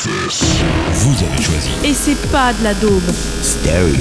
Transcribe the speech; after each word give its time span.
Vous 0.00 1.14
avez 1.24 1.42
choisi. 1.42 1.70
Et 1.82 1.92
c'est 1.92 2.30
pas 2.30 2.52
de 2.52 2.62
la 2.62 2.74
daube. 2.74 3.02
Stereo. 3.42 3.96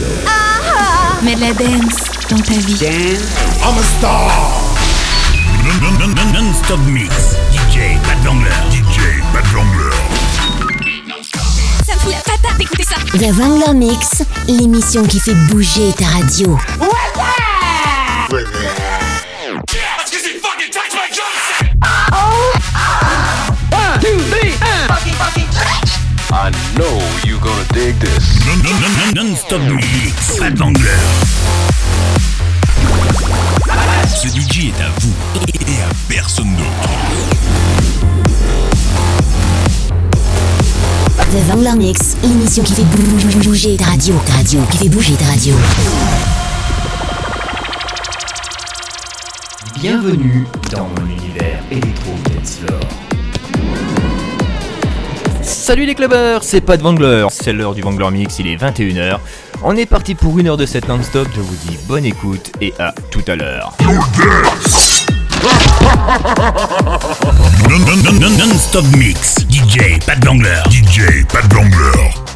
Mais 1.24 1.34
de 1.34 1.42
la 1.42 1.54
dance 1.54 2.04
dans 2.30 2.38
ta 2.38 2.54
vie. 2.54 2.78
I'm 2.84 3.78
a 3.78 3.84
star. 3.98 4.30
Non-stop 6.34 6.80
mix. 6.88 7.10
DJ 7.52 7.98
Bad 8.04 8.24
Vangler. 8.24 8.52
DJ 8.70 9.24
Bad 9.34 9.46
Vangler. 9.48 9.96
Ça 11.84 11.96
me 11.96 12.00
fout 12.00 12.12
la 12.12 12.20
patate 12.20 12.58
d'écouter 12.60 12.84
ça. 12.84 12.98
The 13.18 13.34
Wrangler 13.36 13.74
Mix, 13.74 14.24
l'émission 14.48 15.04
qui 15.04 15.20
fait 15.20 15.34
bouger 15.50 15.94
ta 15.98 16.06
radio. 16.06 16.60
I 26.30 26.52
know 26.76 27.00
you're 27.26 27.40
gonna 27.40 27.64
dig 27.74 27.96
this. 28.00 28.40
Non-stop 29.16 29.62
mix. 29.62 30.38
Bad 30.40 30.58
Vangler. 30.58 30.84
Ce 34.08 34.28
DJ 34.28 34.70
est 34.70 34.82
à 34.82 34.90
vous 35.00 35.14
et 35.48 35.82
à 35.82 35.88
personne 36.10 36.54
d'autre. 36.56 36.90
The 41.32 41.48
Wrangler 41.50 41.76
Mix, 41.78 42.16
l'émission 42.24 42.64
qui 42.64 42.74
fait 42.74 42.84
bou- 42.84 43.40
bouger 43.50 43.76
ta 43.78 43.86
radio. 43.86 44.16
Ta 44.26 44.34
radio, 44.34 44.62
qui 44.72 44.78
fait 44.78 44.90
bouger 44.90 45.14
ta 45.16 45.26
radio. 45.26 45.54
Bienvenue 49.80 50.46
dans 50.72 50.88
mon 50.88 51.06
univers 51.06 51.60
électro 51.72 52.12
dancefloor. 52.26 52.80
Salut 55.68 55.86
les 55.86 55.96
clubbers, 55.96 56.46
c'est 56.46 56.62
Pat 56.62 56.82
Vangler, 56.82 57.28
c'est 57.30 57.52
l'heure 57.52 57.76
du 57.76 57.82
Vangler 57.82 58.10
Mix, 58.10 58.40
il 58.40 58.48
est 58.48 58.56
21h. 58.56 59.18
On 59.64 59.76
est 59.76 59.86
parti 59.86 60.16
pour 60.16 60.40
une 60.40 60.48
heure 60.48 60.56
de 60.56 60.66
set 60.66 60.88
non-stop, 60.88 61.28
je 61.36 61.42
vous 61.42 61.56
dis 61.68 61.78
bonne 61.90 62.06
écoute 62.06 62.54
et 62.62 62.74
à 62.80 62.96
tout 63.12 63.22
à 63.28 63.36
l'heure. 63.36 63.76
Non-stop 68.38 68.86
mix. 68.96 69.40
DJ 69.50 70.00
Bad 70.08 70.24
Vangler. 70.24 70.64
DJ 70.70 71.26
Bad 71.34 71.54
Vangler. 71.54 72.27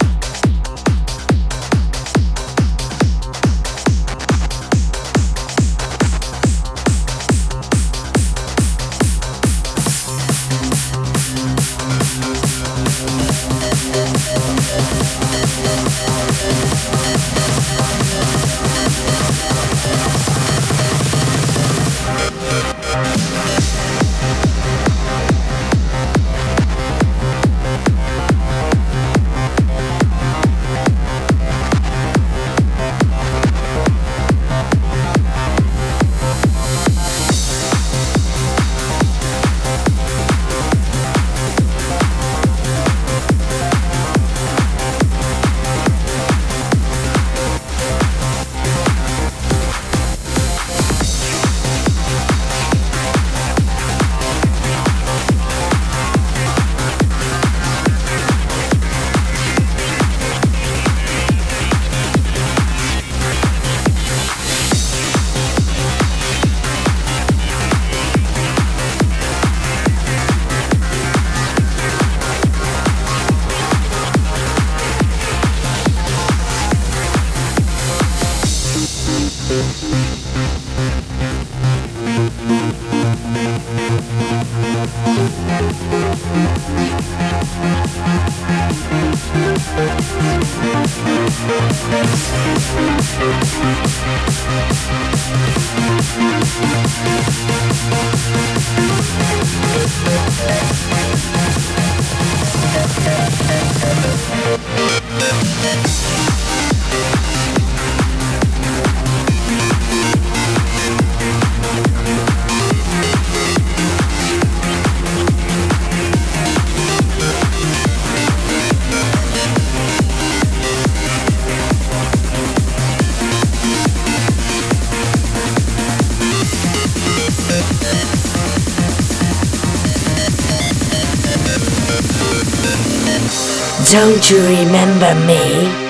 Don't 133.92 134.32
you 134.32 134.42
remember 134.42 135.14
me? 135.28 135.81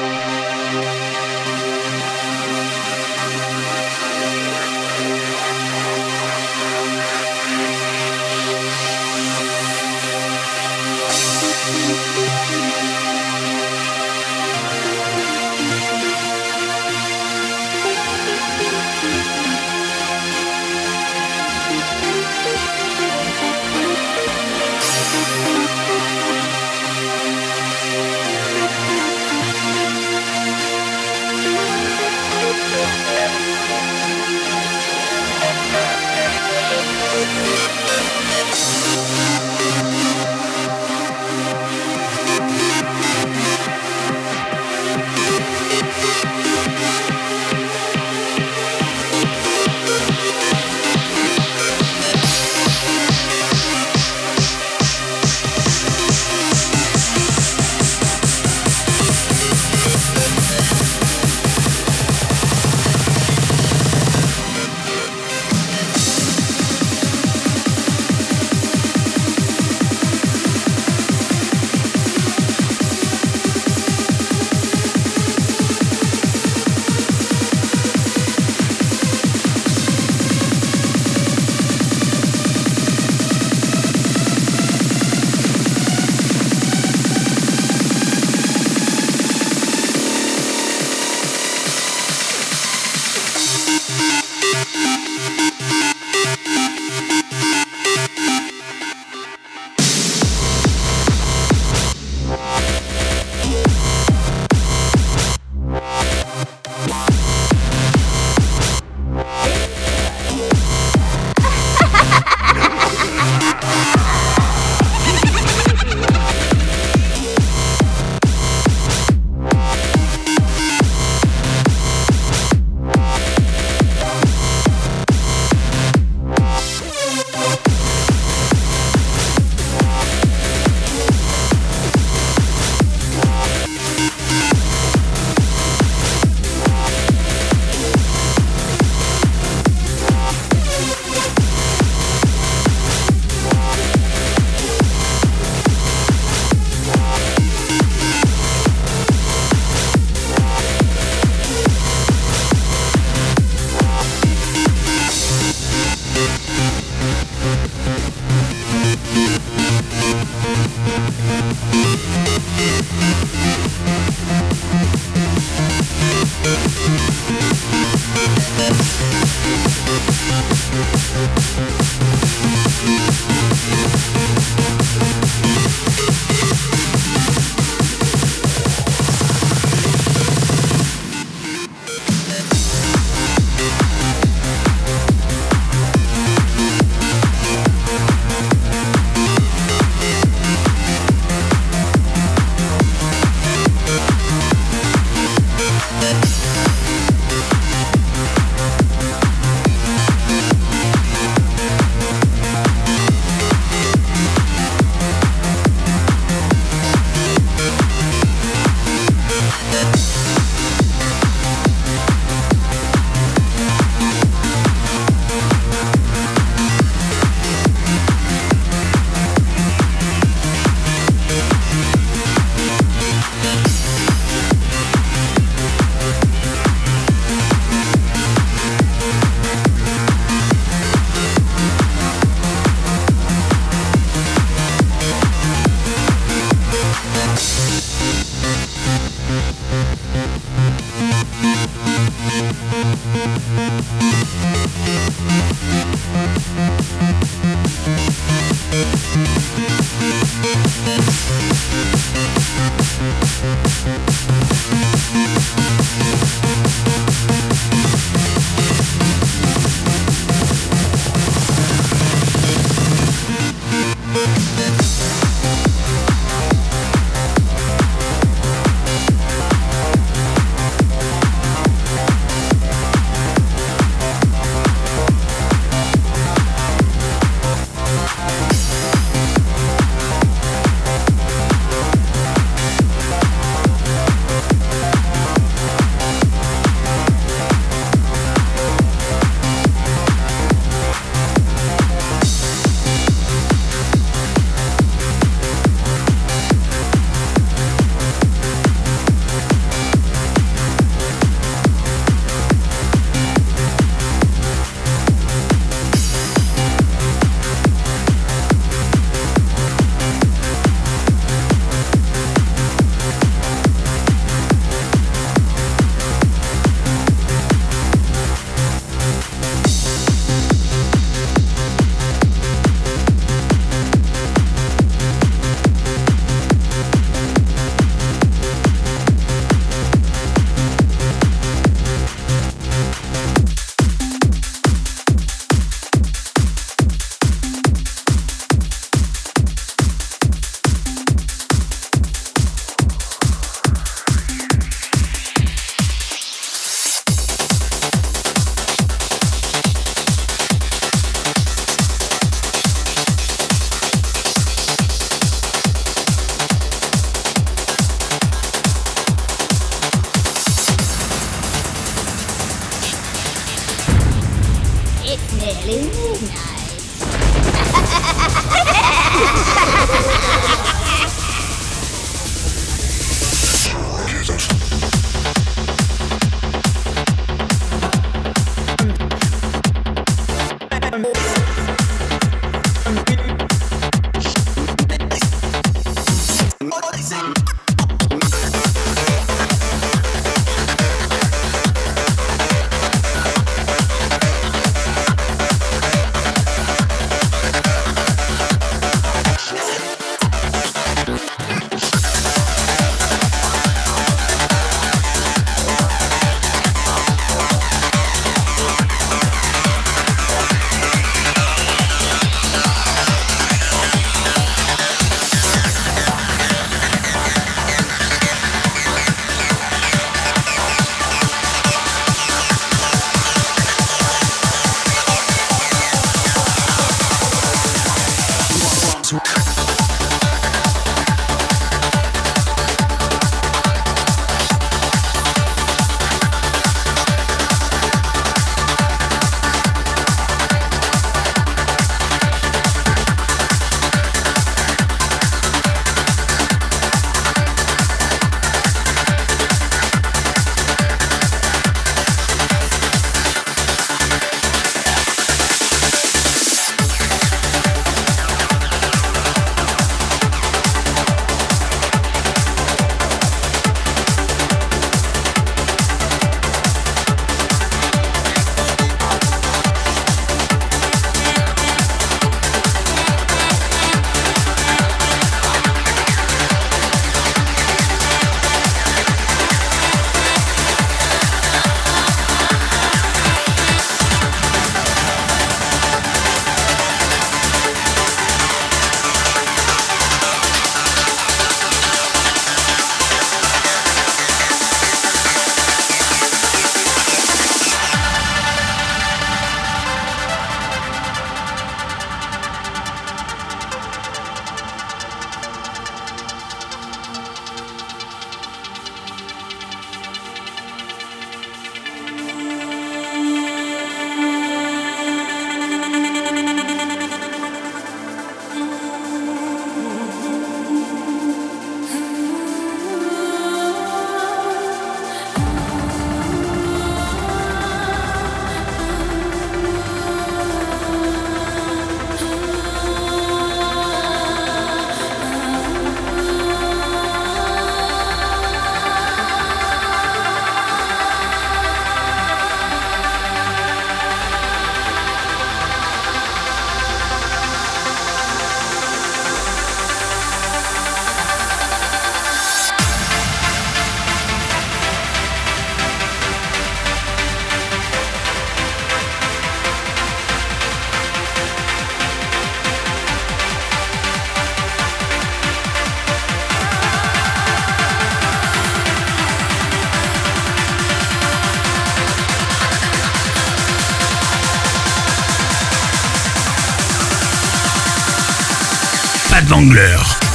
Pat 579.41 579.49
Vangler. 579.49 580.30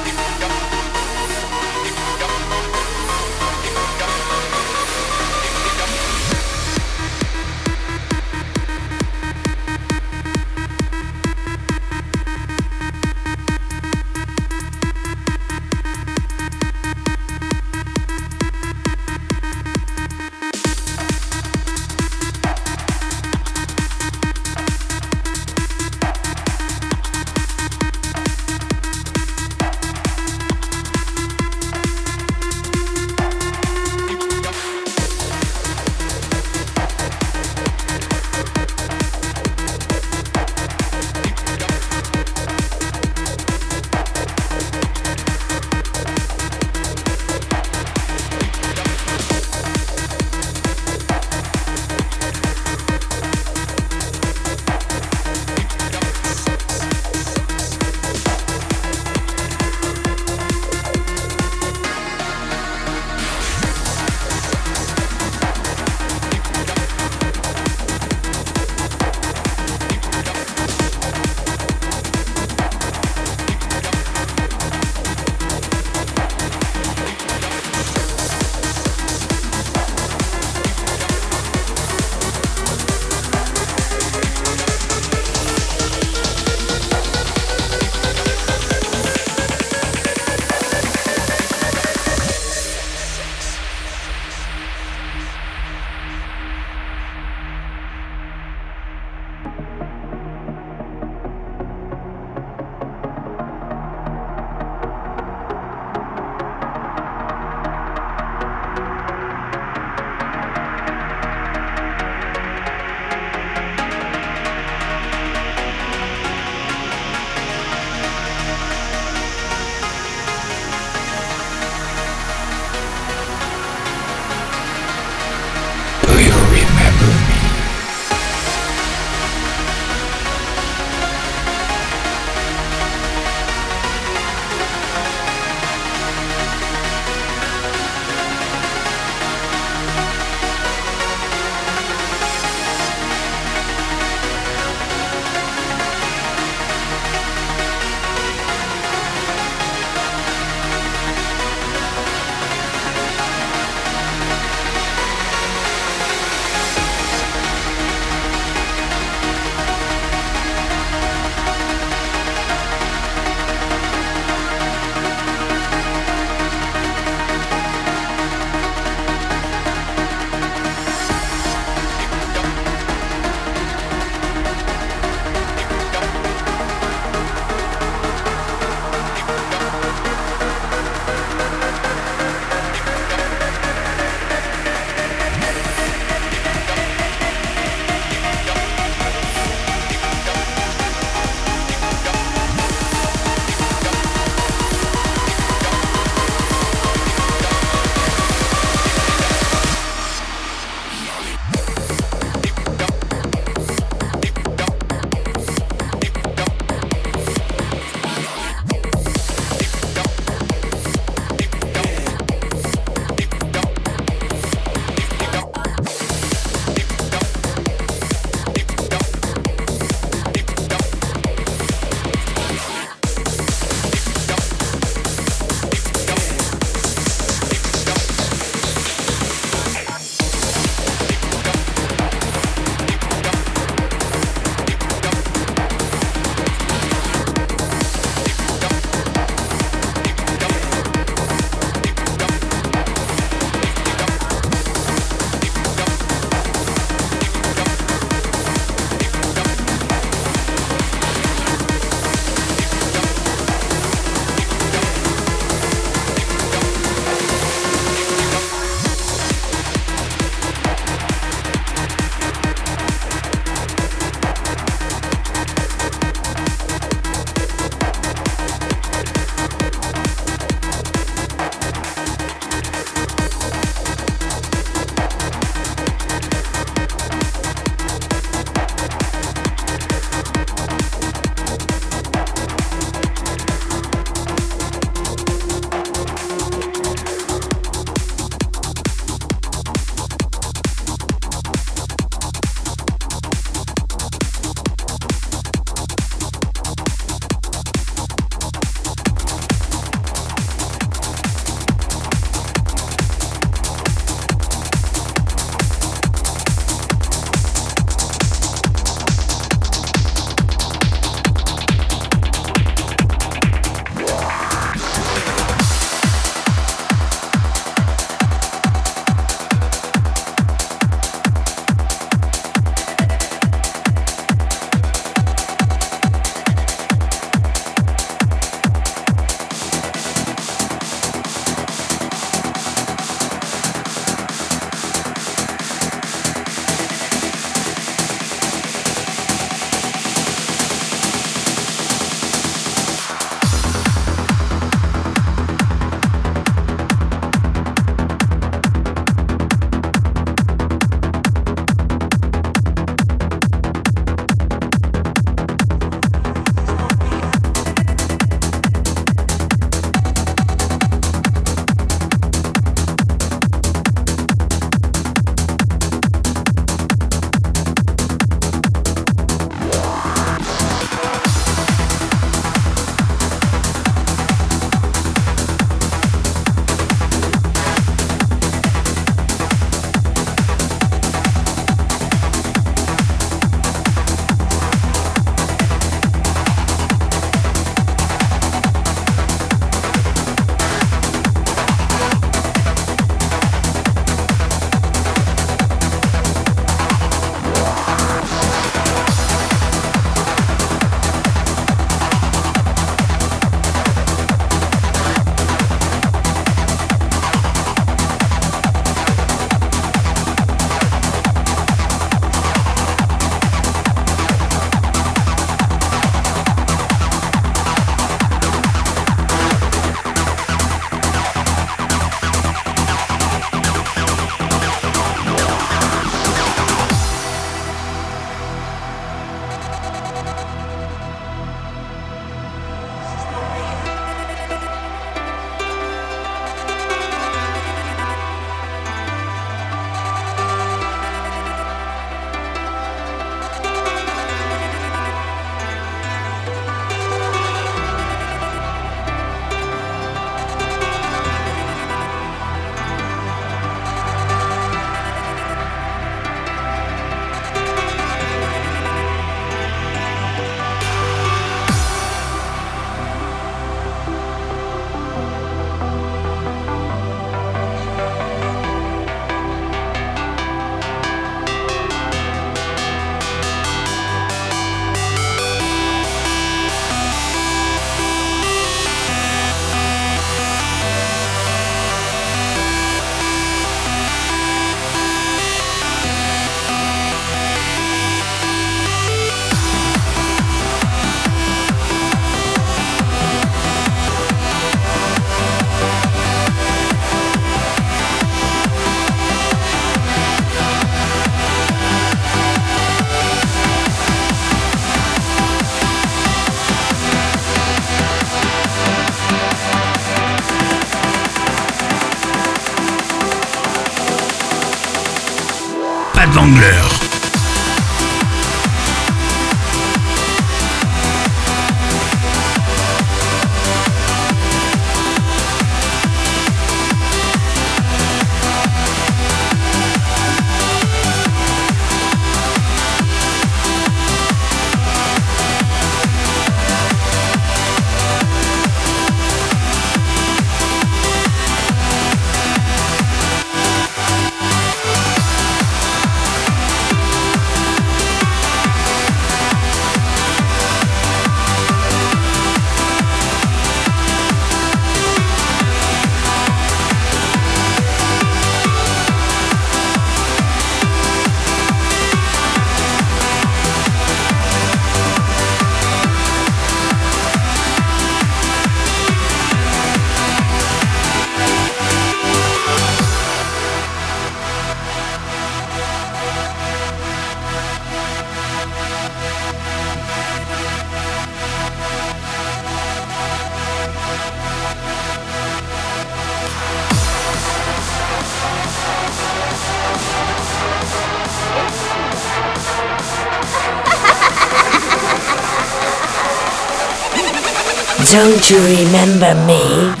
You 598.51 598.59
remember 598.83 599.33
me? 599.47 600.00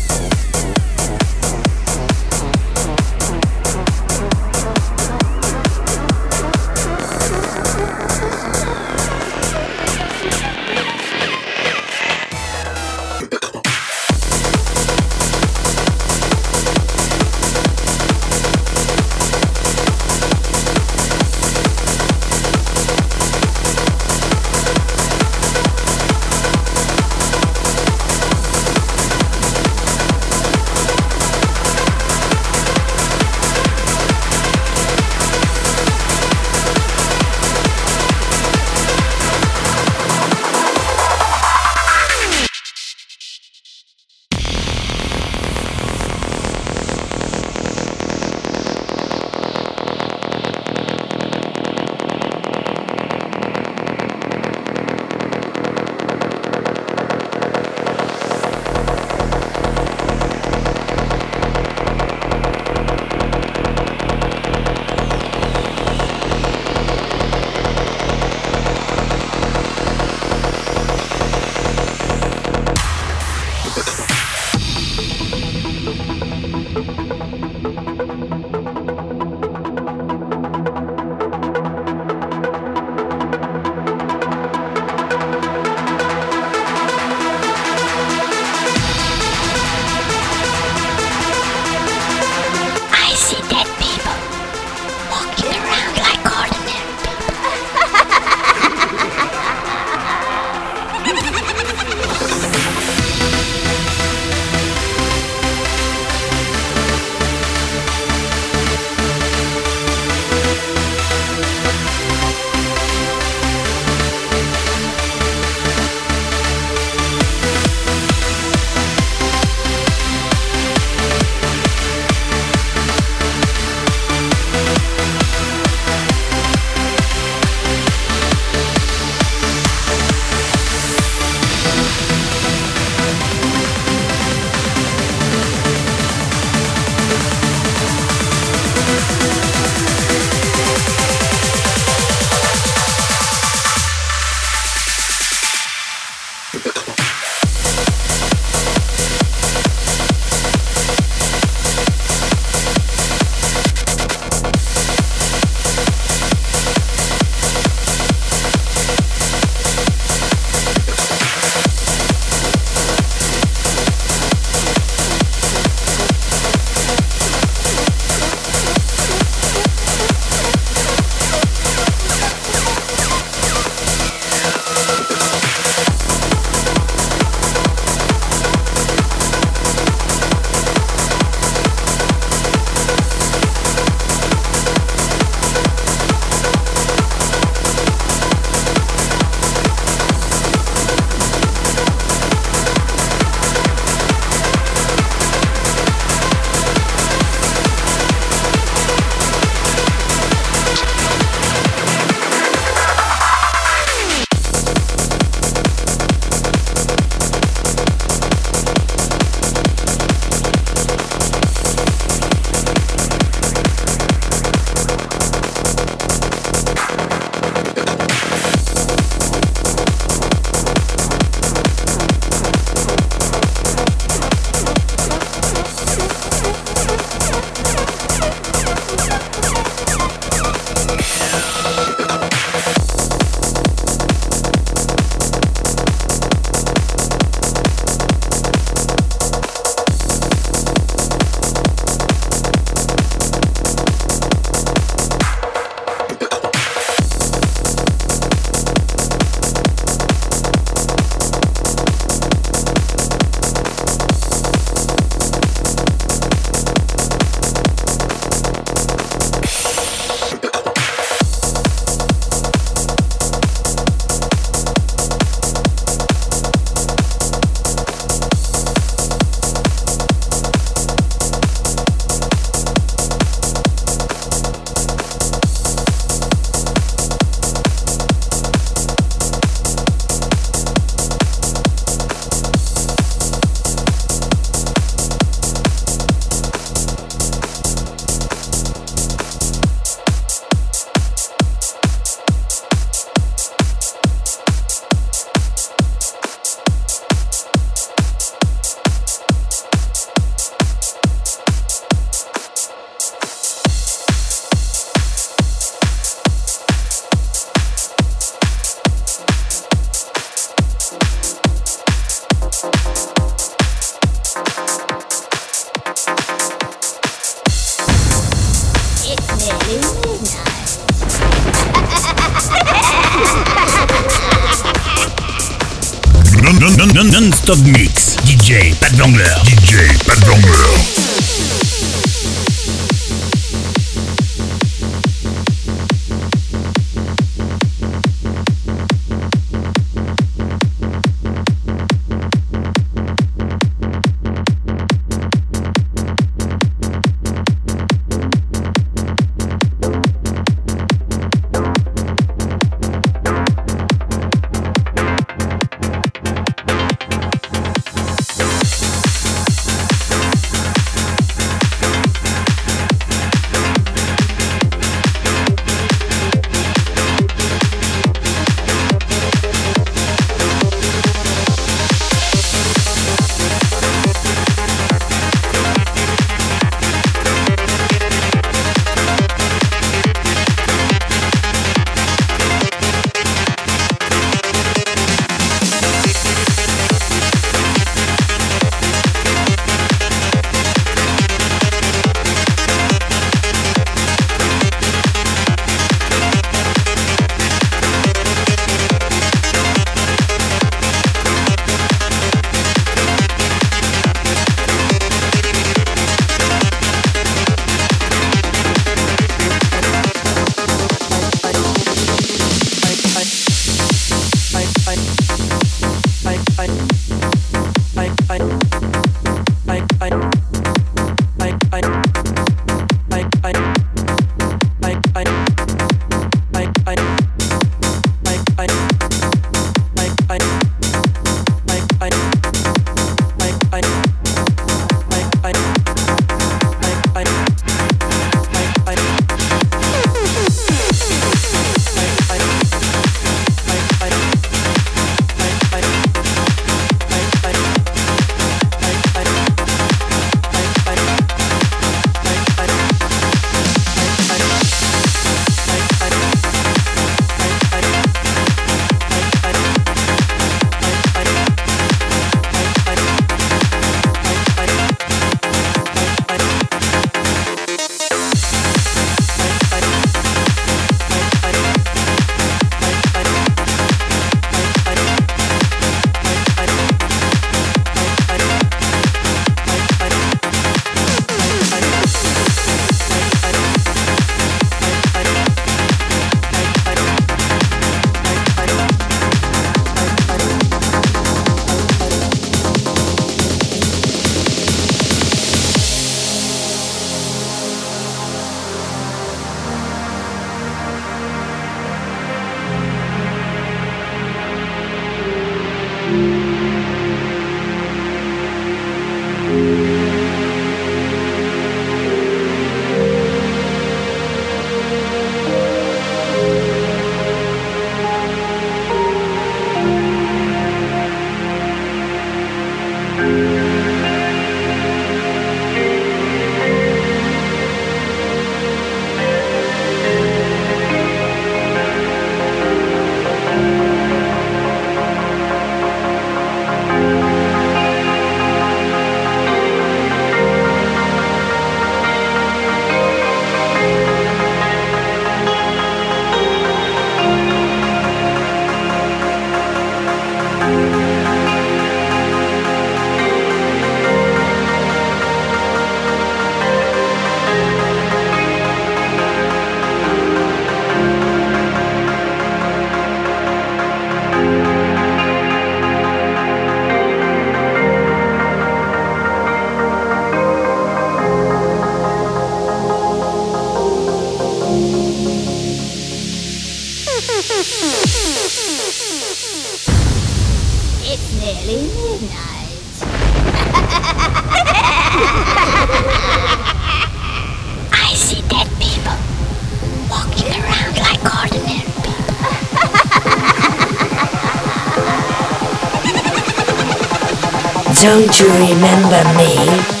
Don't 598.01 598.39
you 598.39 598.47
remember 598.47 599.23
me? 599.37 600.00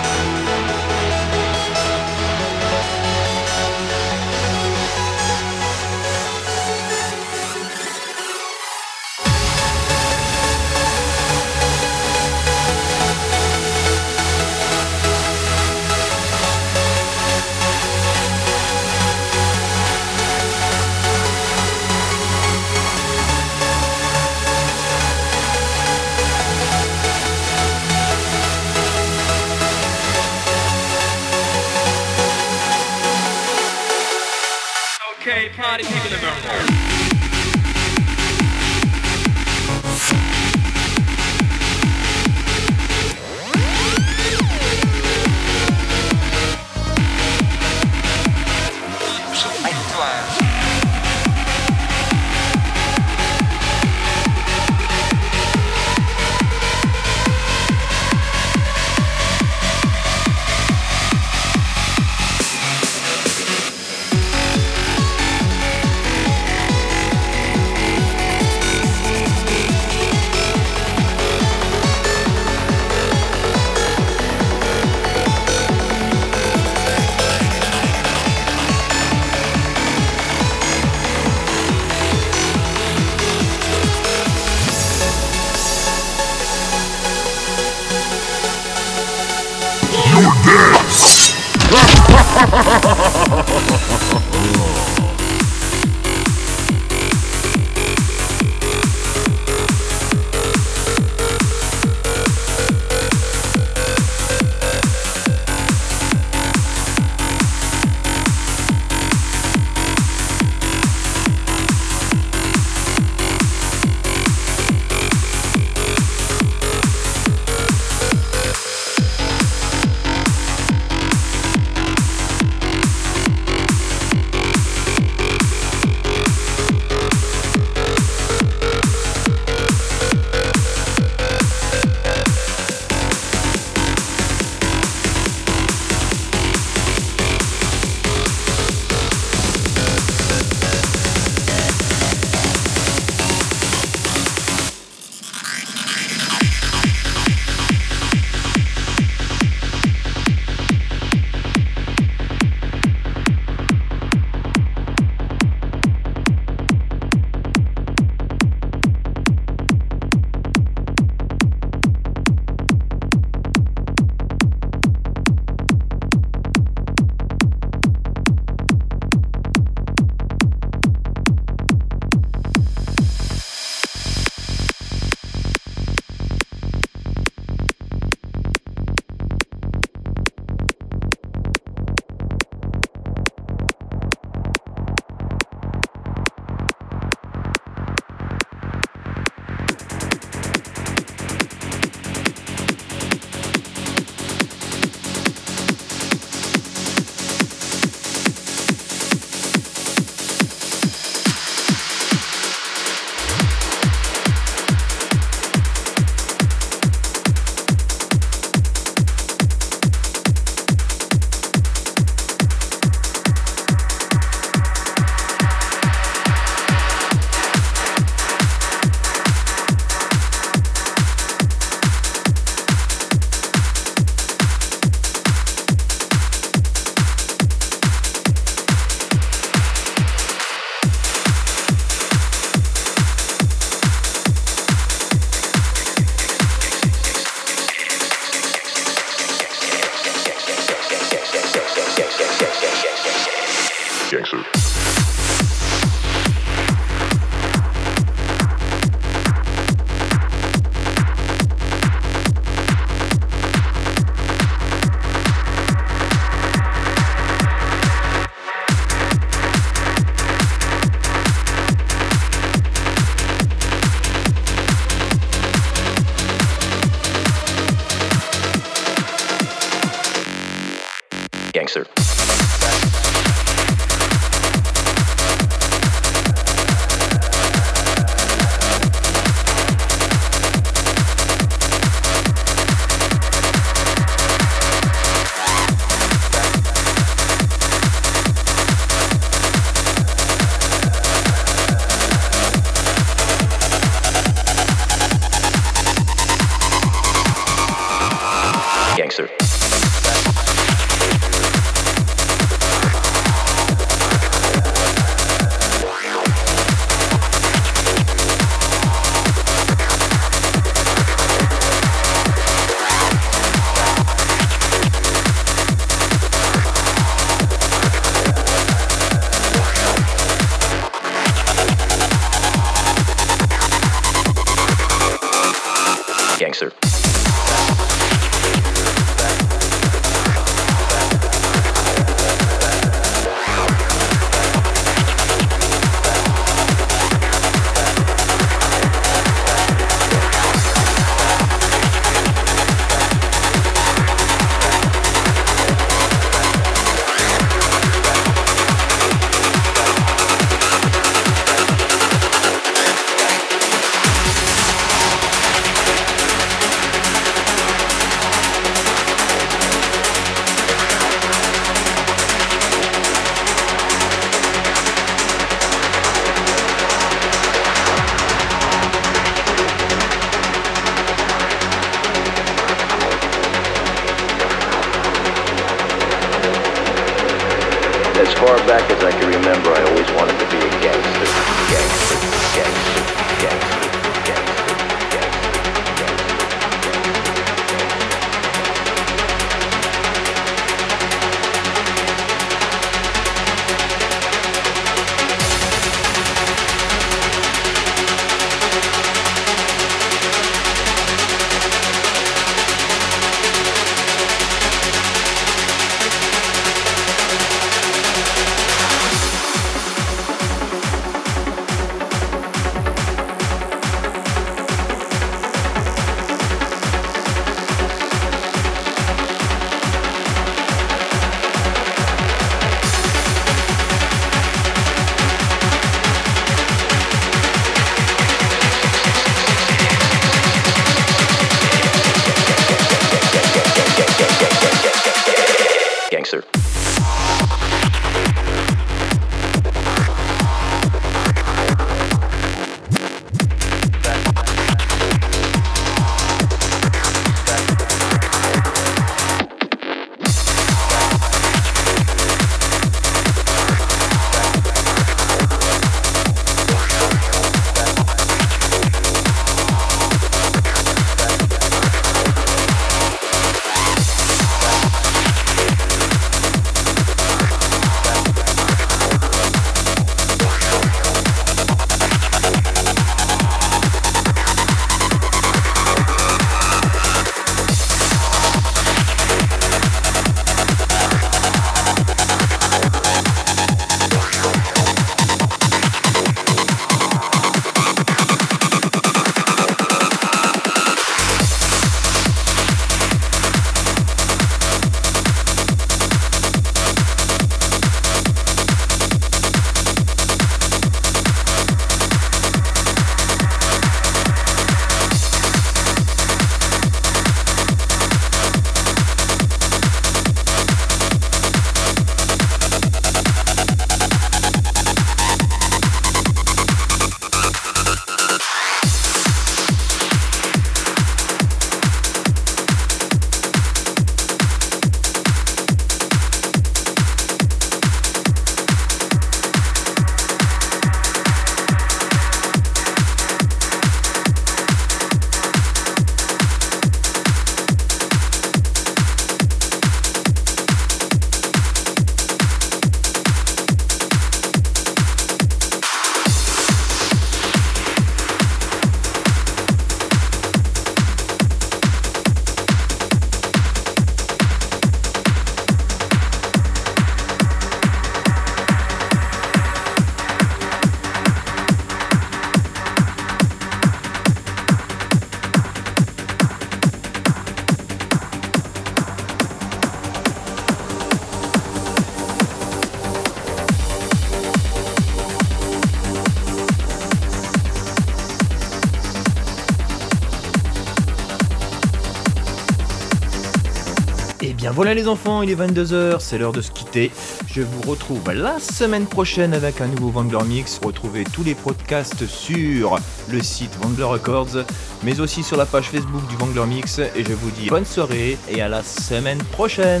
Voilà 584.80 584.94
les 584.94 585.08
enfants, 585.08 585.42
il 585.42 585.50
est 585.50 585.56
22h, 585.56 586.20
c'est 586.20 586.38
l'heure 586.38 586.54
de 586.54 586.62
se 586.62 586.70
quitter. 586.70 587.10
Je 587.46 587.60
vous 587.60 587.82
retrouve 587.82 588.32
la 588.32 588.58
semaine 588.58 589.04
prochaine 589.04 589.52
avec 589.52 589.82
un 589.82 589.86
nouveau 589.88 590.08
Wangler 590.08 590.42
Mix. 590.48 590.80
Retrouvez 590.82 591.24
tous 591.24 591.44
les 591.44 591.54
podcasts 591.54 592.26
sur 592.26 592.98
le 593.28 593.42
site 593.42 593.76
Wangler 593.82 594.04
Records, 594.04 594.64
mais 595.02 595.20
aussi 595.20 595.42
sur 595.42 595.58
la 595.58 595.66
page 595.66 595.90
Facebook 595.90 596.26
du 596.28 596.36
Wangler 596.36 596.64
Mix. 596.64 596.98
Et 596.98 597.22
je 597.22 597.34
vous 597.34 597.50
dis 597.50 597.68
bonne 597.68 597.84
soirée 597.84 598.38
et 598.48 598.62
à 598.62 598.70
la 598.70 598.82
semaine 598.82 599.42
prochaine. 599.52 600.00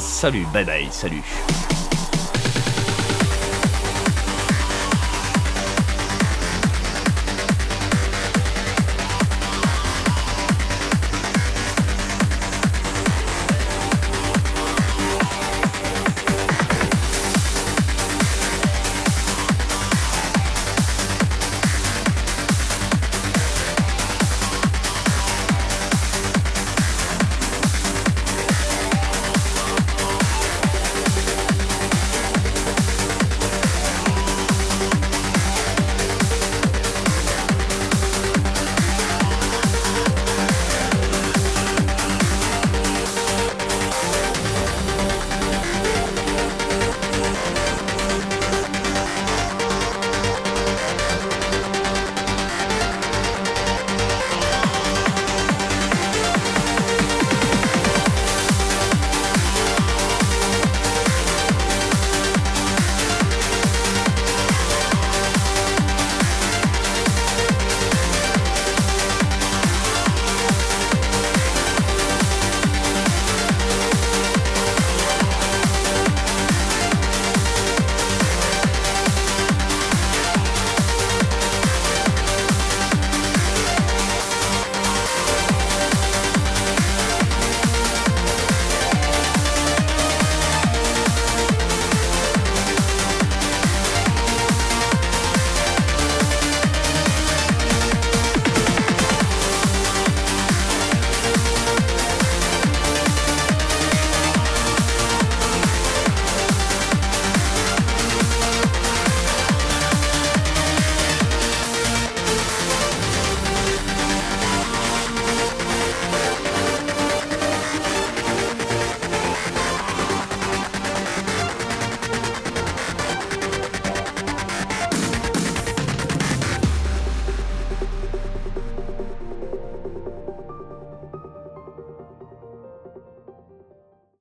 Salut, 0.00 0.44
bye 0.52 0.64
bye, 0.64 0.88
salut. 0.90 1.22